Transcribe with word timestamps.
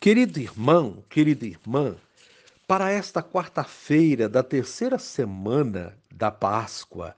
Querido 0.00 0.38
irmão, 0.38 1.02
querida 1.08 1.44
irmã, 1.44 1.96
para 2.68 2.88
esta 2.88 3.20
quarta-feira 3.20 4.28
da 4.28 4.44
terceira 4.44 4.96
semana 4.96 5.98
da 6.14 6.30
Páscoa, 6.30 7.16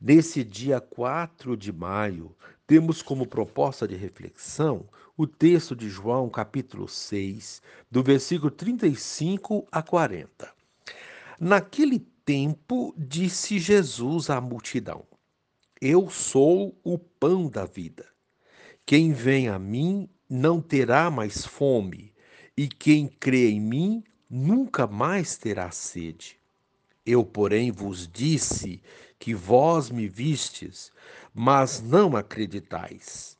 nesse 0.00 0.44
dia 0.44 0.80
4 0.80 1.56
de 1.56 1.72
maio, 1.72 2.32
temos 2.68 3.02
como 3.02 3.26
proposta 3.26 3.86
de 3.86 3.96
reflexão 3.96 4.88
o 5.16 5.26
texto 5.26 5.74
de 5.74 5.88
João, 5.88 6.30
capítulo 6.30 6.86
6, 6.86 7.60
do 7.90 8.00
versículo 8.00 8.52
35 8.52 9.66
a 9.72 9.82
40. 9.82 10.52
Naquele 11.40 11.98
tempo, 12.24 12.94
disse 12.96 13.58
Jesus 13.58 14.30
à 14.30 14.40
multidão: 14.40 15.04
Eu 15.80 16.08
sou 16.08 16.78
o 16.84 16.96
pão 16.96 17.48
da 17.48 17.64
vida. 17.64 18.06
Quem 18.86 19.12
vem 19.12 19.48
a 19.48 19.58
mim 19.58 20.08
não 20.28 20.60
terá 20.60 21.10
mais 21.10 21.44
fome, 21.44 22.09
e 22.56 22.68
quem 22.68 23.06
crê 23.06 23.50
em 23.50 23.60
mim 23.60 24.04
nunca 24.28 24.86
mais 24.86 25.36
terá 25.36 25.70
sede. 25.70 26.38
Eu, 27.04 27.24
porém, 27.24 27.70
vos 27.70 28.06
disse 28.06 28.82
que 29.18 29.34
vós 29.34 29.90
me 29.90 30.06
vistes, 30.08 30.92
mas 31.34 31.80
não 31.80 32.16
acreditais. 32.16 33.36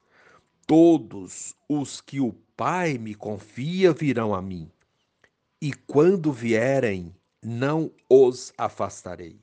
Todos 0.66 1.54
os 1.68 2.00
que 2.00 2.20
o 2.20 2.32
Pai 2.56 2.98
me 2.98 3.14
confia 3.14 3.92
virão 3.92 4.34
a 4.34 4.42
mim, 4.42 4.70
e 5.60 5.72
quando 5.72 6.32
vierem, 6.32 7.14
não 7.42 7.90
os 8.08 8.52
afastarei. 8.56 9.38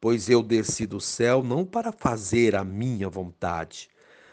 Pois 0.00 0.28
eu 0.28 0.42
desci 0.42 0.86
do 0.86 1.00
céu 1.00 1.42
não 1.42 1.64
para 1.64 1.92
fazer 1.92 2.54
a 2.54 2.64
minha 2.64 3.08
vontade, 3.08 3.88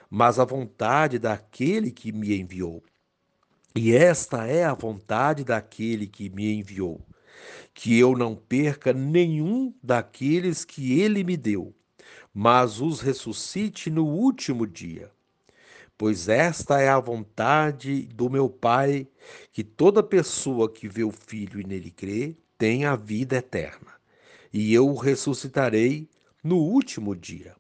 mas 0.10 0.40
a 0.40 0.46
vontade 0.46 1.18
daquele 1.18 1.92
que 1.92 2.12
me 2.12 2.40
enviou. 2.40 2.84
E 3.76 3.96
esta 3.96 4.46
é 4.46 4.64
a 4.64 4.76
vontade 4.76 5.44
daquele 5.44 6.06
que 6.06 6.30
me 6.30 6.54
enviou, 6.54 7.02
que 7.74 7.98
eu 7.98 8.16
não 8.16 8.36
perca 8.36 8.94
nenhum 8.94 9.74
daqueles 9.82 10.64
que 10.64 11.00
ele 11.02 11.24
me 11.24 11.36
deu, 11.36 11.74
mas 12.32 12.80
os 12.80 13.00
ressuscite 13.00 13.90
no 13.90 14.06
último 14.06 14.68
dia. 14.68 15.12
Pois 15.98 16.30
esta 16.30 16.80
é 16.80 16.90
a 16.90 17.00
vontade 17.00 18.04
do 18.14 18.30
meu 18.30 18.48
Pai, 18.48 19.08
que 19.52 19.64
toda 19.64 20.04
pessoa 20.04 20.72
que 20.72 20.88
vê 20.88 21.04
o 21.04 21.12
Filho 21.12 21.60
e 21.60 21.64
nele 21.64 21.90
crê, 21.90 22.38
tenha 22.58 22.92
a 22.92 22.96
vida 22.96 23.38
eterna, 23.38 23.92
e 24.54 24.72
eu 24.72 24.88
o 24.88 24.96
ressuscitarei 24.96 26.08
no 26.44 26.58
último 26.58 27.16
dia. 27.16 27.56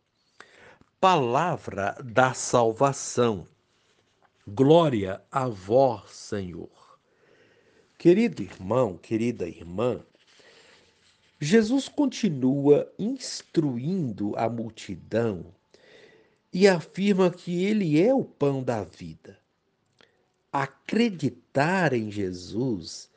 Palavra 0.99 1.97
da 2.03 2.35
salvação. 2.35 3.47
Glória 4.45 5.23
a 5.31 5.47
vós, 5.47 6.11
Senhor. 6.11 6.99
Querido 7.97 8.44
irmão, 8.44 8.97
querida 8.97 9.47
irmã, 9.47 10.05
Jesus 11.39 11.88
continua 11.88 12.91
instruindo 13.00 14.35
a 14.35 14.50
multidão 14.50 15.45
e 16.52 16.67
afirma 16.67 17.31
que 17.31 17.63
ele 17.63 18.02
é 18.02 18.13
o 18.13 18.25
pão 18.25 18.61
da 18.61 18.83
vida. 18.83 19.39
Acreditar 20.52 21.94
em 21.94 22.11
Jesus 22.11 23.09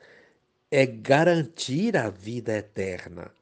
é 0.70 0.86
garantir 0.86 1.96
a 1.96 2.08
vida 2.08 2.56
eterna 2.56 3.32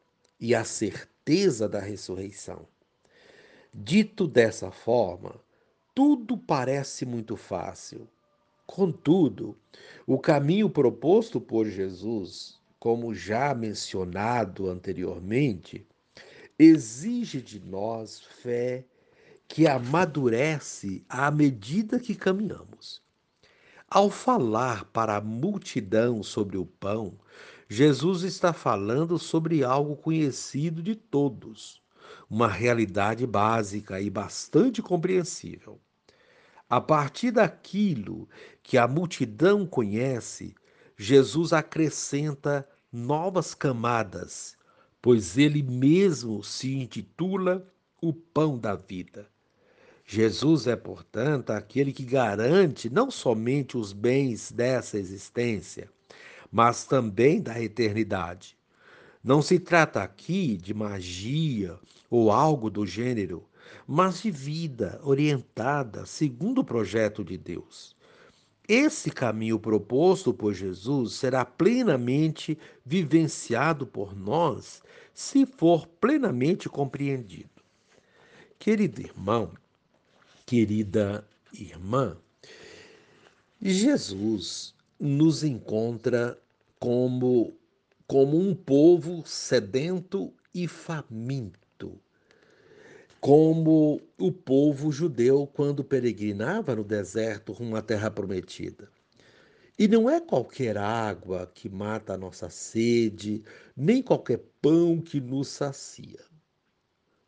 e 0.41 0.55
a 0.55 0.65
certeza 0.65 1.69
da 1.69 1.81
ressurreição. 1.81 2.67
Dito 3.75 4.27
dessa 4.27 4.71
forma, 4.71 5.44
tudo 5.95 6.37
parece 6.37 7.07
muito 7.07 7.37
fácil. 7.37 8.09
Contudo, 8.67 9.57
o 10.07 10.19
caminho 10.19 10.69
proposto 10.69 11.41
por 11.41 11.67
Jesus, 11.67 12.59
como 12.79 13.15
já 13.15 13.55
mencionado 13.55 14.69
anteriormente, 14.69 15.87
exige 16.59 17.41
de 17.41 17.61
nós 17.61 18.21
fé 18.21 18.85
que 19.47 19.67
amadurece 19.67 21.05
à 21.09 21.31
medida 21.31 22.01
que 22.01 22.15
caminhamos. 22.15 23.03
Ao 23.89 24.11
falar 24.11 24.87
para 24.87 25.17
a 25.17 25.21
multidão 25.21 26.23
sobre 26.23 26.57
o 26.57 26.67
pão, 26.67 27.15
Jesus 27.69 28.23
está 28.23 28.53
falando 28.53 29.19
sobre 29.19 29.63
algo 29.63 29.95
conhecido 29.97 30.83
de 30.83 30.97
todos, 30.97 31.84
uma 32.35 32.49
realidade 32.49 33.25
básica 33.29 34.01
e 34.01 34.11
bastante 34.11 34.83
compreensível. 34.83 35.81
A 36.69 36.81
partir 36.81 37.31
daquilo 37.31 38.29
que 38.61 38.77
a 38.77 38.89
multidão 38.89 39.65
conhece, 39.65 40.53
Jesus 40.99 41.53
acrescenta 41.53 42.69
novas 42.93 43.55
camadas, 43.55 44.57
pois 45.01 45.39
ele 45.39 45.63
mesmo 45.63 46.43
se 46.43 46.75
intitula 46.75 47.65
o 48.03 48.13
pão 48.13 48.59
da 48.59 48.75
vida. 48.75 49.29
Jesus 50.05 50.67
é, 50.67 50.75
portanto, 50.75 51.51
aquele 51.51 51.93
que 51.93 52.05
garante 52.05 52.91
não 52.91 53.13
somente 53.13 53.77
os 53.77 53.93
bens 53.93 54.51
dessa 54.51 54.99
existência, 54.99 55.89
mas 56.51 56.85
também 56.85 57.41
da 57.41 57.63
eternidade. 57.63 58.59
Não 59.23 59.41
se 59.41 59.61
trata 59.61 60.03
aqui 60.03 60.57
de 60.57 60.75
magia 60.75 61.79
ou 62.11 62.31
algo 62.31 62.71
do 62.71 62.87
gênero, 62.87 63.45
mas 63.87 64.23
de 64.23 64.31
vida 64.31 65.01
orientada 65.03 66.07
segundo 66.07 66.61
o 66.61 66.65
projeto 66.65 67.25
de 67.25 67.37
Deus. 67.37 67.97
Esse 68.67 69.11
caminho 69.11 69.59
proposto 69.59 70.33
por 70.33 70.55
Jesus 70.55 71.15
será 71.15 71.45
plenamente 71.45 72.59
vivenciado 72.85 73.87
por 73.87 74.17
nós 74.17 74.83
se 75.13 75.45
for 75.45 75.87
plenamente 75.87 76.69
compreendido. 76.69 77.51
Querido 78.59 79.03
irmão, 79.03 79.53
querida 80.47 81.27
irmã, 81.53 82.17
Jesus 83.61 84.75
nos 84.99 85.45
encontra 85.45 86.39
como, 86.81 87.55
como 88.07 88.39
um 88.39 88.55
povo 88.55 89.23
sedento 89.27 90.33
e 90.55 90.67
faminto 90.67 91.64
como 93.25 94.03
o 94.19 94.31
povo 94.31 94.93
judeu 94.93 95.47
quando 95.47 95.83
peregrinava 95.83 96.77
no 96.77 96.85
deserto 96.85 97.53
rumo 97.53 97.75
à 97.75 97.81
terra 97.81 98.11
prometida. 98.11 98.91
E 99.79 99.89
não 99.89 100.11
é 100.11 100.21
qualquer 100.21 100.77
água 100.77 101.51
que 101.55 101.71
mata 101.71 102.13
a 102.13 102.19
nossa 102.19 102.51
sede, 102.51 103.43
nem 103.75 104.03
qualquer 104.03 104.41
pão 104.61 105.01
que 105.01 105.23
nos 105.23 105.49
sacia. 105.49 106.21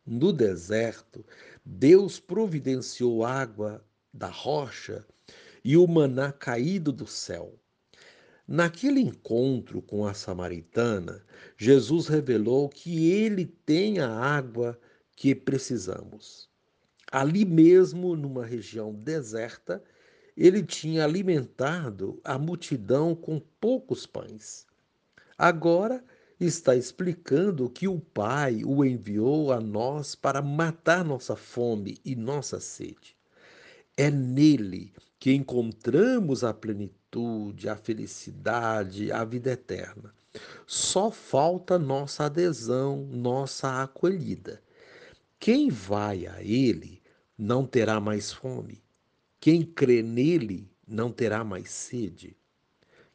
No 0.05 0.31
deserto, 0.31 1.25
Deus 1.65 2.19
providenciou 2.19 3.25
água 3.25 3.83
da 4.13 4.29
rocha 4.29 5.03
e 5.63 5.75
o 5.75 5.87
maná 5.87 6.31
caído 6.31 6.91
do 6.91 7.07
céu. 7.07 7.59
Naquele 8.47 9.01
encontro 9.01 9.81
com 9.81 10.07
a 10.07 10.13
samaritana, 10.13 11.21
Jesus 11.57 12.07
revelou 12.07 12.69
que 12.69 13.11
ele 13.11 13.45
tem 13.45 13.99
a 13.99 14.09
água 14.09 14.79
que 15.17 15.35
precisamos. 15.35 16.49
Ali 17.11 17.43
mesmo, 17.43 18.15
numa 18.15 18.45
região 18.45 18.93
deserta, 18.93 19.83
ele 20.35 20.63
tinha 20.63 21.03
alimentado 21.03 22.21
a 22.23 22.37
multidão 22.37 23.13
com 23.13 23.39
poucos 23.59 24.05
pães. 24.05 24.65
Agora 25.37 26.01
está 26.39 26.75
explicando 26.75 27.69
que 27.69 27.87
o 27.87 27.99
Pai 27.99 28.63
o 28.63 28.85
enviou 28.85 29.51
a 29.51 29.59
nós 29.59 30.15
para 30.15 30.41
matar 30.41 31.03
nossa 31.03 31.35
fome 31.35 31.97
e 32.05 32.15
nossa 32.15 32.59
sede. 32.59 33.17
É 33.97 34.09
nele 34.11 34.93
que 35.19 35.33
encontramos 35.33 36.43
a 36.43 36.53
plenitude, 36.53 36.96
a 37.69 37.75
felicidade, 37.75 39.11
a 39.11 39.23
vida 39.23 39.51
eterna. 39.51 40.13
Só 40.65 41.09
falta 41.09 41.79
nossa 41.79 42.25
adesão, 42.25 43.07
nossa 43.11 43.81
acolhida. 43.81 44.61
Quem 45.39 45.69
vai 45.69 46.27
a 46.27 46.43
ele 46.43 47.01
não 47.37 47.65
terá 47.65 47.99
mais 47.99 48.31
fome. 48.31 48.83
Quem 49.39 49.63
crê 49.63 50.01
nele 50.01 50.69
não 50.87 51.11
terá 51.11 51.43
mais 51.43 51.71
sede. 51.71 52.35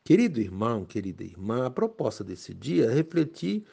Querido 0.04 0.40
irmão, 0.40 0.84
querida 0.84 1.22
irmã, 1.22 1.66
a 1.66 1.70
proposta 1.70 2.24
desse 2.24 2.54
dia 2.54 2.86
é 2.86 2.94
refletir 2.94 3.64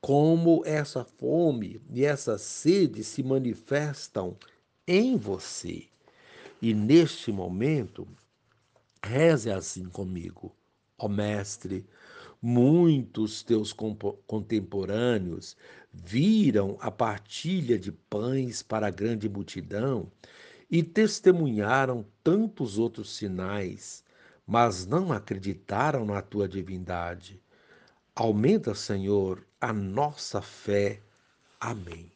como 0.00 0.62
essa 0.64 1.04
fome 1.04 1.80
e 1.92 2.04
essa 2.04 2.38
sede 2.38 3.02
se 3.02 3.22
manifestam 3.22 4.36
em 4.86 5.16
você. 5.16 5.84
E 6.60 6.72
neste 6.72 7.32
momento, 7.32 8.06
reze 9.04 9.50
assim 9.50 9.84
comigo, 9.84 10.54
ó 10.98 11.08
Mestre, 11.08 11.86
Muitos 12.46 13.42
teus 13.42 13.72
contemporâneos 13.72 15.56
viram 15.90 16.76
a 16.78 16.90
partilha 16.90 17.78
de 17.78 17.90
pães 17.90 18.62
para 18.62 18.88
a 18.88 18.90
grande 18.90 19.30
multidão 19.30 20.12
e 20.70 20.82
testemunharam 20.82 22.04
tantos 22.22 22.76
outros 22.78 23.16
sinais, 23.16 24.04
mas 24.46 24.84
não 24.84 25.10
acreditaram 25.10 26.04
na 26.04 26.20
tua 26.20 26.46
divindade. 26.46 27.40
Aumenta, 28.14 28.74
Senhor, 28.74 29.42
a 29.58 29.72
nossa 29.72 30.42
fé. 30.42 31.00
Amém. 31.58 32.12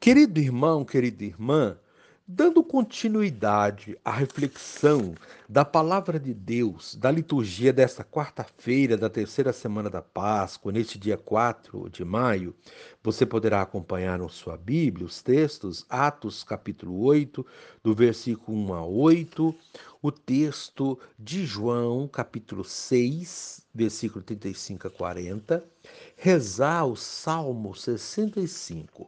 Querido 0.00 0.40
irmão, 0.40 0.82
querida 0.82 1.24
irmã, 1.24 1.78
Dando 2.26 2.62
continuidade 2.62 3.98
à 4.04 4.10
reflexão 4.10 5.14
da 5.52 5.66
palavra 5.66 6.18
de 6.18 6.32
Deus, 6.32 6.94
da 6.94 7.10
liturgia 7.10 7.74
desta 7.74 8.02
quarta-feira, 8.02 8.96
da 8.96 9.10
terceira 9.10 9.52
semana 9.52 9.90
da 9.90 10.00
Páscoa, 10.00 10.72
neste 10.72 10.98
dia 10.98 11.18
4 11.18 11.90
de 11.90 12.02
maio, 12.06 12.54
você 13.02 13.26
poderá 13.26 13.60
acompanhar 13.60 14.18
na 14.18 14.30
sua 14.30 14.56
Bíblia 14.56 15.04
os 15.04 15.20
textos, 15.20 15.84
Atos 15.90 16.42
capítulo 16.42 16.98
8, 17.02 17.44
do 17.84 17.94
versículo 17.94 18.56
1 18.56 18.72
a 18.72 18.86
8, 18.86 19.54
o 20.00 20.10
texto 20.10 20.98
de 21.18 21.44
João 21.44 22.08
capítulo 22.08 22.64
6, 22.64 23.66
versículo 23.74 24.24
35 24.24 24.88
a 24.88 24.90
40, 24.90 25.64
rezar 26.16 26.86
o 26.86 26.96
Salmo 26.96 27.74
65. 27.74 29.06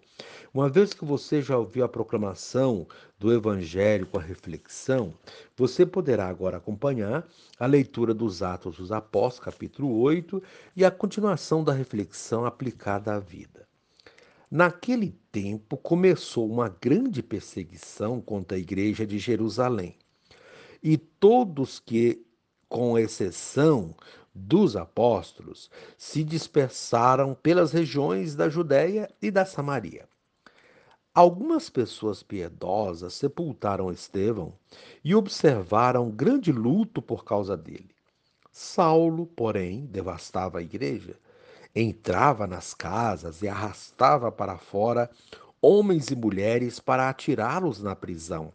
Uma 0.52 0.68
vez 0.68 0.92
que 0.92 1.06
você 1.06 1.40
já 1.40 1.56
ouviu 1.56 1.84
a 1.84 1.88
proclamação 1.88 2.86
do 3.24 3.32
Evangelho 3.32 4.06
com 4.06 4.18
a 4.18 4.22
reflexão, 4.22 5.14
você 5.56 5.86
poderá 5.86 6.28
agora 6.28 6.58
acompanhar 6.58 7.26
a 7.58 7.64
leitura 7.64 8.12
dos 8.12 8.42
Atos 8.42 8.76
dos 8.76 8.92
Apóstolos, 8.92 9.50
capítulo 9.50 9.98
8, 9.98 10.42
e 10.76 10.84
a 10.84 10.90
continuação 10.90 11.64
da 11.64 11.72
reflexão 11.72 12.44
aplicada 12.44 13.14
à 13.14 13.18
vida. 13.18 13.66
Naquele 14.50 15.18
tempo 15.32 15.78
começou 15.78 16.46
uma 16.46 16.68
grande 16.68 17.22
perseguição 17.22 18.20
contra 18.20 18.58
a 18.58 18.60
igreja 18.60 19.06
de 19.06 19.18
Jerusalém. 19.18 19.96
E 20.82 20.98
todos 20.98 21.80
que, 21.80 22.26
com 22.68 22.98
exceção 22.98 23.94
dos 24.34 24.76
apóstolos 24.76 25.70
se 25.96 26.22
dispersaram 26.22 27.34
pelas 27.34 27.72
regiões 27.72 28.34
da 28.34 28.50
Judéia 28.50 29.08
e 29.22 29.30
da 29.30 29.46
Samaria. 29.46 30.06
Algumas 31.14 31.70
pessoas 31.70 32.24
piedosas 32.24 33.14
sepultaram 33.14 33.92
Estevão 33.92 34.52
e 35.04 35.14
observaram 35.14 36.10
grande 36.10 36.50
luto 36.50 37.00
por 37.00 37.24
causa 37.24 37.56
dele. 37.56 37.94
Saulo, 38.50 39.24
porém, 39.24 39.86
devastava 39.86 40.58
a 40.58 40.62
igreja, 40.62 41.16
entrava 41.72 42.48
nas 42.48 42.74
casas 42.74 43.42
e 43.42 43.48
arrastava 43.48 44.32
para 44.32 44.58
fora 44.58 45.08
homens 45.62 46.08
e 46.08 46.16
mulheres 46.16 46.80
para 46.80 47.08
atirá-los 47.08 47.80
na 47.80 47.94
prisão. 47.94 48.52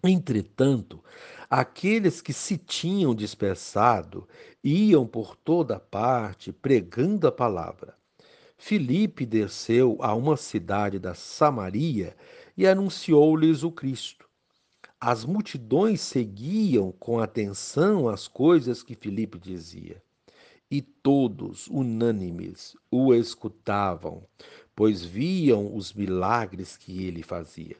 Entretanto, 0.00 1.02
aqueles 1.50 2.22
que 2.22 2.32
se 2.32 2.56
tinham 2.56 3.12
dispersado 3.12 4.28
iam 4.62 5.08
por 5.08 5.34
toda 5.34 5.80
parte 5.80 6.52
pregando 6.52 7.26
a 7.26 7.32
palavra. 7.32 7.96
Filipe 8.56 9.26
desceu 9.26 9.98
a 10.00 10.14
uma 10.14 10.36
cidade 10.36 10.98
da 10.98 11.14
Samaria 11.14 12.16
e 12.56 12.66
anunciou-lhes 12.66 13.62
o 13.62 13.70
Cristo. 13.70 14.28
As 15.00 15.24
multidões 15.24 16.00
seguiam 16.00 16.92
com 16.92 17.18
atenção 17.18 18.08
as 18.08 18.26
coisas 18.26 18.82
que 18.82 18.94
Filipe 18.94 19.38
dizia. 19.38 20.02
E 20.70 20.80
todos, 20.80 21.66
unânimes, 21.68 22.74
o 22.90 23.12
escutavam, 23.12 24.22
pois 24.74 25.04
viam 25.04 25.76
os 25.76 25.92
milagres 25.92 26.76
que 26.76 27.04
ele 27.04 27.22
fazia. 27.22 27.76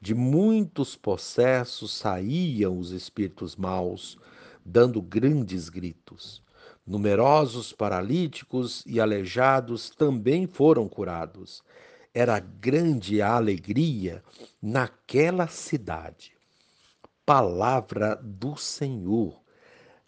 De 0.00 0.14
muitos 0.14 0.94
possessos 0.94 1.92
saíam 1.92 2.78
os 2.78 2.92
espíritos 2.92 3.56
maus, 3.56 4.16
dando 4.64 5.02
grandes 5.02 5.68
gritos. 5.68 6.40
Numerosos 6.88 7.70
paralíticos 7.70 8.82
e 8.86 8.98
aleijados 8.98 9.90
também 9.90 10.46
foram 10.46 10.88
curados. 10.88 11.62
Era 12.14 12.40
grande 12.40 13.20
a 13.20 13.34
alegria 13.34 14.24
naquela 14.60 15.46
cidade. 15.48 16.32
Palavra 17.26 18.16
do 18.16 18.56
Senhor. 18.56 19.38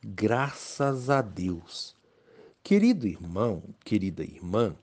Graças 0.03 1.11
a 1.11 1.21
Deus. 1.21 1.95
Querido 2.63 3.07
irmão, 3.07 3.63
querida 3.85 4.23
irmã, 4.23 4.75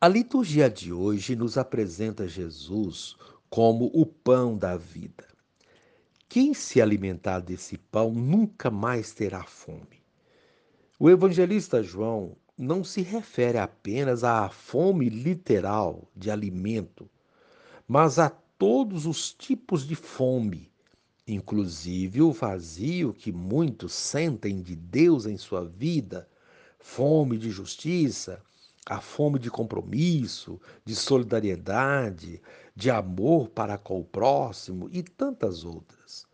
a 0.00 0.06
liturgia 0.06 0.70
de 0.70 0.92
hoje 0.92 1.34
nos 1.34 1.58
apresenta 1.58 2.28
Jesus 2.28 3.16
como 3.50 3.90
o 3.92 4.06
pão 4.06 4.56
da 4.56 4.76
vida. 4.76 5.26
Quem 6.28 6.54
se 6.54 6.80
alimentar 6.80 7.40
desse 7.40 7.76
pão 7.76 8.12
nunca 8.12 8.70
mais 8.70 9.12
terá 9.12 9.42
fome. 9.42 9.97
O 11.00 11.08
evangelista 11.08 11.80
João 11.80 12.36
não 12.56 12.82
se 12.82 13.02
refere 13.02 13.56
apenas 13.56 14.24
à 14.24 14.48
fome 14.48 15.08
literal 15.08 16.10
de 16.16 16.28
alimento, 16.28 17.08
mas 17.86 18.18
a 18.18 18.28
todos 18.28 19.06
os 19.06 19.32
tipos 19.32 19.86
de 19.86 19.94
fome, 19.94 20.68
inclusive 21.24 22.20
o 22.20 22.32
vazio 22.32 23.14
que 23.14 23.30
muitos 23.30 23.92
sentem 23.92 24.60
de 24.60 24.74
Deus 24.74 25.24
em 25.24 25.36
sua 25.36 25.64
vida, 25.64 26.28
fome 26.80 27.38
de 27.38 27.48
justiça, 27.48 28.42
a 28.84 29.00
fome 29.00 29.38
de 29.38 29.52
compromisso, 29.52 30.60
de 30.84 30.96
solidariedade, 30.96 32.42
de 32.74 32.90
amor 32.90 33.48
para 33.50 33.78
com 33.78 34.00
o 34.00 34.04
próximo 34.04 34.88
e 34.90 35.04
tantas 35.04 35.64
outras. 35.64 36.26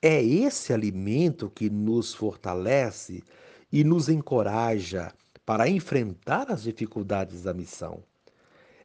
É 0.00 0.22
esse 0.22 0.72
alimento 0.72 1.50
que 1.50 1.68
nos 1.68 2.14
fortalece 2.14 3.24
e 3.72 3.82
nos 3.82 4.08
encoraja 4.08 5.12
para 5.46 5.68
enfrentar 5.68 6.50
as 6.50 6.62
dificuldades 6.62 7.42
da 7.42 7.54
missão. 7.54 8.02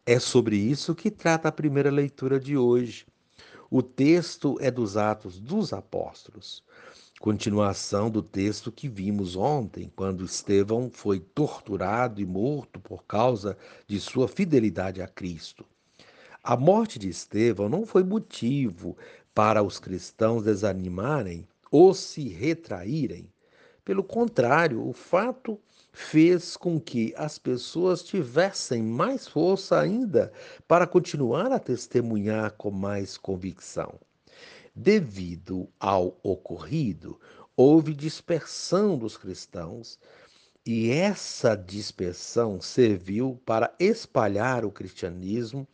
É 0.06 0.20
sobre 0.20 0.56
isso 0.56 0.96
que 0.96 1.12
trata 1.12 1.50
a 1.50 1.52
primeira 1.52 1.92
leitura 1.92 2.40
de 2.40 2.58
hoje. 2.58 3.06
O 3.70 3.84
texto 3.84 4.58
é 4.62 4.72
dos 4.72 4.96
Atos 4.96 5.38
dos 5.40 5.74
Apóstolos. 5.74 6.64
Continuação 7.20 8.10
do 8.10 8.22
texto 8.22 8.72
que 8.72 8.88
vimos 8.88 9.36
ontem, 9.36 9.92
quando 9.96 10.24
Estevão 10.24 10.90
foi 10.90 11.20
torturado 11.20 12.22
e 12.22 12.26
morto 12.26 12.80
por 12.80 13.04
causa 13.04 13.58
de 13.86 14.00
sua 14.00 14.28
fidelidade 14.28 15.02
a 15.02 15.08
Cristo. 15.08 15.66
A 16.42 16.56
morte 16.56 16.98
de 16.98 17.10
Estevão 17.10 17.68
não 17.68 17.86
foi 17.86 18.04
motivo 18.04 18.96
para 19.34 19.62
os 19.62 19.80
cristãos 19.80 20.44
desanimarem 20.44 21.46
ou 21.70 21.94
se 21.94 22.30
retraírem. 22.30 23.30
Pelo 23.88 24.04
contrário, 24.04 24.86
o 24.86 24.92
fato 24.92 25.58
fez 25.94 26.58
com 26.58 26.78
que 26.78 27.14
as 27.16 27.40
pessoas 27.40 28.04
tivessem 28.04 28.84
mais 28.84 29.30
força 29.30 29.80
ainda 29.80 30.30
para 30.68 30.86
continuar 30.86 31.54
a 31.54 31.58
testemunhar 31.58 32.52
com 32.58 32.70
mais 32.70 33.18
convicção. 33.18 33.98
Devido 34.76 35.70
ao 35.80 36.20
ocorrido, 36.22 37.18
houve 37.56 37.94
dispersão 37.94 38.98
dos 38.98 39.16
cristãos 39.16 39.98
e 40.66 40.90
essa 40.90 41.56
dispersão 41.56 42.60
serviu 42.60 43.42
para 43.46 43.74
espalhar 43.80 44.66
o 44.66 44.70
cristianismo 44.70 45.66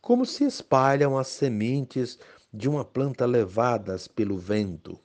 como 0.00 0.24
se 0.24 0.44
espalham 0.44 1.18
as 1.18 1.26
sementes 1.26 2.16
de 2.54 2.68
uma 2.68 2.84
planta 2.84 3.26
levadas 3.26 4.06
pelo 4.06 4.38
vento, 4.38 5.00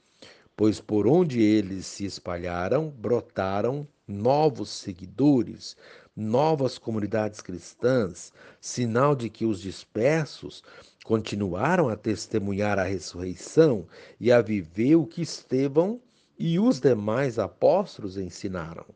pois 0.62 0.80
por 0.80 1.08
onde 1.08 1.42
eles 1.42 1.86
se 1.86 2.04
espalharam, 2.04 2.88
brotaram 2.88 3.84
novos 4.06 4.70
seguidores, 4.70 5.76
novas 6.14 6.78
comunidades 6.78 7.40
cristãs, 7.40 8.32
sinal 8.60 9.16
de 9.16 9.28
que 9.28 9.44
os 9.44 9.60
dispersos 9.60 10.62
continuaram 11.04 11.88
a 11.88 11.96
testemunhar 11.96 12.78
a 12.78 12.84
ressurreição 12.84 13.88
e 14.20 14.30
a 14.30 14.40
viver 14.40 14.94
o 14.94 15.04
que 15.04 15.22
Estevão 15.22 16.00
e 16.38 16.60
os 16.60 16.78
demais 16.78 17.40
apóstolos 17.40 18.16
ensinaram. 18.16 18.86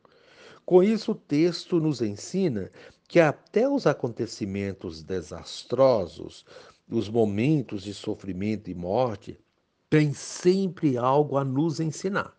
Com 0.64 0.84
isso, 0.84 1.10
o 1.10 1.16
texto 1.16 1.80
nos 1.80 2.00
ensina 2.00 2.70
que 3.08 3.18
até 3.18 3.68
os 3.68 3.88
acontecimentos 3.88 5.02
desastrosos, 5.02 6.46
os 6.88 7.08
momentos 7.08 7.82
de 7.82 7.92
sofrimento 7.92 8.70
e 8.70 8.74
morte, 8.76 9.36
têm 9.88 10.12
sempre 10.12 10.96
algo 10.96 11.36
a 11.36 11.44
nos 11.44 11.80
ensinar. 11.80 12.34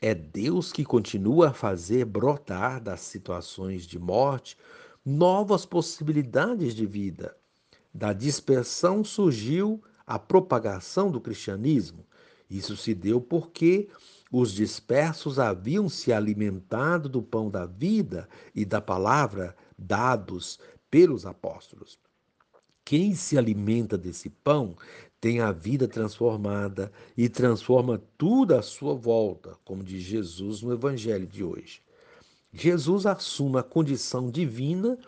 É 0.00 0.14
Deus 0.14 0.72
que 0.72 0.84
continua 0.84 1.48
a 1.48 1.54
fazer 1.54 2.04
brotar 2.04 2.80
das 2.80 3.00
situações 3.00 3.86
de 3.86 3.98
morte 3.98 4.56
novas 5.04 5.66
possibilidades 5.66 6.74
de 6.74 6.86
vida. 6.86 7.36
Da 7.92 8.12
dispersão 8.12 9.04
surgiu 9.04 9.82
a 10.06 10.18
propagação 10.18 11.10
do 11.10 11.20
cristianismo. 11.20 12.06
Isso 12.50 12.76
se 12.76 12.94
deu 12.94 13.20
porque 13.20 13.88
os 14.30 14.52
dispersos 14.52 15.38
haviam 15.38 15.88
se 15.88 16.12
alimentado 16.12 17.08
do 17.08 17.22
pão 17.22 17.50
da 17.50 17.66
vida 17.66 18.28
e 18.54 18.64
da 18.64 18.80
palavra 18.80 19.56
dados 19.78 20.58
pelos 20.90 21.24
apóstolos. 21.24 21.98
Quem 22.84 23.14
se 23.14 23.38
alimenta 23.38 23.96
desse 23.96 24.28
pão 24.28 24.76
tem 25.18 25.40
a 25.40 25.50
vida 25.52 25.88
transformada 25.88 26.92
e 27.16 27.30
transforma 27.30 28.02
tudo 28.18 28.54
à 28.54 28.60
sua 28.60 28.94
volta, 28.94 29.56
como 29.64 29.82
diz 29.82 30.02
Jesus 30.02 30.60
no 30.60 30.70
Evangelho 30.70 31.26
de 31.26 31.42
hoje. 31.42 31.80
Jesus 32.52 33.06
assume 33.06 33.58
a 33.58 33.62
condição 33.62 34.30
divina 34.30 34.98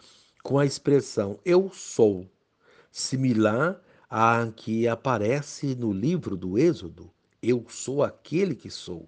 com 0.42 0.58
a 0.58 0.64
expressão 0.64 1.38
eu 1.44 1.70
sou, 1.70 2.26
similar 2.90 3.78
à 4.08 4.50
que 4.56 4.88
aparece 4.88 5.74
no 5.74 5.92
livro 5.92 6.34
do 6.34 6.56
Êxodo, 6.56 7.10
eu 7.42 7.66
sou 7.68 8.02
aquele 8.02 8.54
que 8.54 8.70
sou. 8.70 9.06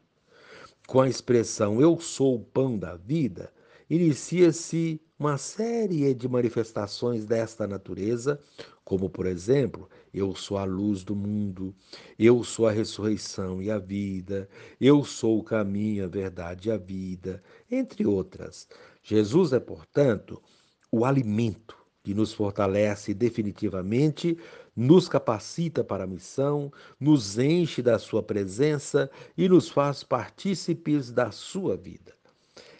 Com 0.87 1.01
a 1.01 1.09
expressão 1.09 1.81
eu 1.81 1.99
sou 2.01 2.37
o 2.37 2.45
pão 2.45 2.79
da 2.79 2.97
vida, 2.97 3.51
inicia-se 3.89 5.01
uma 5.19 5.37
série 5.37 6.15
de 6.15 6.29
manifestações 6.29 7.25
desta 7.25 7.67
natureza, 7.67 8.41
como, 8.85 9.11
por 9.11 9.27
exemplo, 9.27 9.89
eu 10.15 10.35
sou 10.35 10.57
a 10.57 10.65
luz 10.65 11.03
do 11.03 11.17
mundo, 11.17 11.75
eu 12.17 12.45
sou 12.45 12.69
a 12.69 12.71
ressurreição 12.71 13.61
e 13.61 13.71
a 13.71 13.79
vida, 13.79 14.49
eu 14.81 15.05
sou 15.05 15.41
o 15.41 15.43
caminho, 15.43 16.05
a 16.05 16.09
verdade 16.09 16.69
e 16.69 16.73
a 16.73 16.77
vida, 16.77 17.43
entre 17.71 18.07
outras. 18.07 18.69
Jesus 19.03 19.53
é, 19.53 19.59
portanto, 19.59 20.41
o 20.91 21.05
alimento 21.05 21.77
que 22.03 22.15
nos 22.15 22.33
fortalece 22.33 23.13
definitivamente, 23.13 24.39
nos 24.75 25.09
capacita 25.09 25.83
para 25.83 26.05
a 26.05 26.07
missão, 26.07 26.73
nos 26.99 27.39
enche 27.39 27.83
da 27.83 27.99
sua 27.99 28.23
presença 28.23 29.11
e 29.37 29.49
nos 29.49 29.69
faz 29.69 30.05
partícipes 30.05 31.11
da 31.11 31.33
sua 31.33 31.77
vida. 31.77 32.18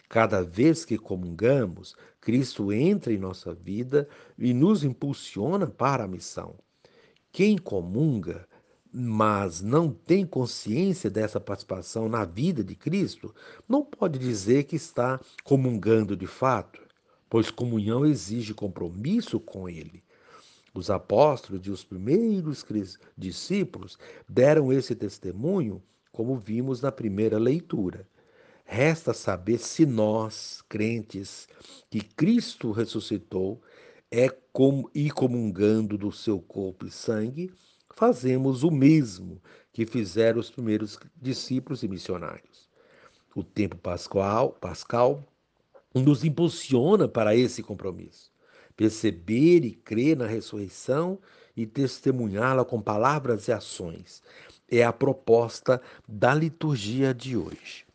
Cada 0.09 0.43
vez 0.43 0.87
que 0.87 0.97
comungamos, 0.97 1.95
Cristo 2.21 2.73
entra 2.73 3.13
em 3.13 3.19
nossa 3.19 3.53
vida 3.53 4.09
e 4.39 4.55
nos 4.55 4.83
impulsiona 4.83 5.67
para 5.67 6.05
a 6.05 6.09
missão. 6.09 6.55
Quem 7.31 7.59
comunga, 7.59 8.49
mas 8.91 9.61
não 9.61 9.93
tem 9.93 10.27
consciência 10.27 11.11
dessa 11.11 11.39
participação 11.39 12.09
na 12.09 12.25
vida 12.25 12.65
de 12.65 12.75
Cristo, 12.75 13.35
não 13.69 13.85
pode 13.85 14.19
dizer 14.19 14.65
que 14.65 14.77
está 14.77 15.21
comungando 15.45 16.17
de 16.17 16.27
fato, 16.27 16.81
pois 17.29 17.51
comunhão 17.51 18.07
exige 18.07 18.55
compromisso 18.55 19.39
com 19.39 19.69
Ele. 19.69 20.03
Os 20.73 20.89
apóstolos 20.89 21.67
e 21.67 21.71
os 21.71 21.85
primeiros 21.85 22.65
discípulos 23.17 23.99
deram 24.27 24.73
esse 24.73 24.95
testemunho, 24.95 25.83
como 26.11 26.37
vimos 26.37 26.81
na 26.81 26.91
primeira 26.91 27.39
leitura. 27.39 28.07
Resta 28.71 29.15
saber 29.15 29.57
se 29.57 29.87
nós, 29.87 30.63
crentes, 30.69 31.49
que 31.89 32.03
Cristo 32.03 32.71
ressuscitou, 32.71 33.63
é 34.11 34.29
como 34.53 34.91
e 34.95 35.11
comungando 35.11 35.97
do 35.97 36.13
seu 36.13 36.39
corpo 36.39 36.85
e 36.85 36.91
sangue, 36.91 37.51
fazemos 37.95 38.65
o 38.65 38.71
mesmo 38.71 39.41
que 39.73 39.87
fizeram 39.87 40.39
os 40.39 40.51
primeiros 40.51 40.99
discípulos 41.17 41.83
e 41.83 41.89
missionários. 41.89 42.69
O 43.35 43.43
tempo 43.43 43.75
pascal, 43.79 44.51
pascal 44.51 45.25
nos 45.95 46.23
impulsiona 46.23 47.09
para 47.09 47.35
esse 47.35 47.63
compromisso. 47.63 48.31
Perceber 48.77 49.65
e 49.65 49.73
crer 49.73 50.15
na 50.15 50.27
ressurreição 50.27 51.19
e 51.57 51.67
testemunhá-la 51.67 52.67
com 52.67 52.83
palavras 52.83 53.49
e 53.49 53.53
ações 53.53 54.23
é 54.71 54.85
a 54.85 54.93
proposta 54.93 55.81
da 56.07 56.35
liturgia 56.35 57.15
de 57.15 57.35
hoje. 57.35 57.88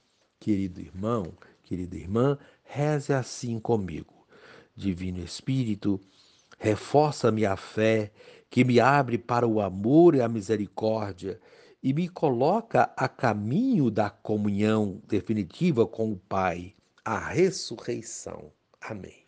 Querido 0.44 0.82
irmão, 0.82 1.32
querida 1.64 1.96
irmã, 1.96 2.38
reze 2.66 3.14
assim 3.14 3.62
comigo. 3.62 4.28
Divino 4.76 5.24
Espírito, 5.24 6.02
reforça-me 6.60 7.46
a 7.46 7.56
fé 7.56 8.12
que 8.50 8.66
me 8.66 8.78
abre 8.78 9.18
para 9.18 9.48
o 9.48 9.62
amor 9.62 10.16
e 10.16 10.22
a 10.22 10.28
misericórdia 10.28 11.40
e 11.82 11.94
me 11.94 12.10
coloca 12.10 12.92
a 12.98 13.08
caminho 13.08 13.90
da 13.90 14.10
comunhão 14.10 15.02
definitiva 15.08 15.88
com 15.88 16.12
o 16.12 16.18
Pai, 16.18 16.76
a 17.06 17.18
ressurreição. 17.18 18.52
Amém. 18.82 19.23